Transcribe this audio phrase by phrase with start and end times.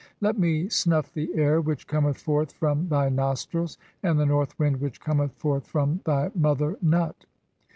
[0.01, 4.57] (i3) Let me snuff the air which cometh forth from "thy nostrils, and the north
[4.57, 7.27] wind which cometh forth from thy "mother [Nut].